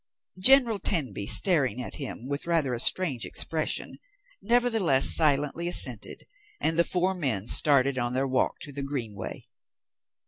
General 0.39 0.79
Tenby, 0.79 1.27
staring 1.27 1.79
at 1.79 1.97
him 1.97 2.27
with 2.27 2.47
rather 2.47 2.73
a 2.73 2.79
strange 2.79 3.23
expression, 3.23 3.99
nevertheless 4.41 5.13
silently 5.15 5.67
assented, 5.67 6.23
and 6.59 6.79
the 6.79 6.83
four 6.83 7.13
men 7.13 7.45
started 7.45 7.99
on 7.99 8.13
their 8.15 8.27
walk 8.27 8.57
to 8.61 8.71
the 8.71 8.81
green 8.81 9.13
way. 9.13 9.45